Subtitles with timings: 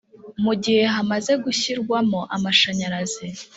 [0.43, 3.27] mugihugu hamaze gushyirwamo amashanyarazi